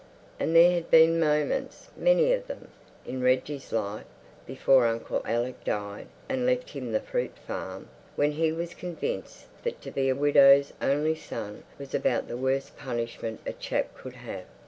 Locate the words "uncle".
4.87-5.21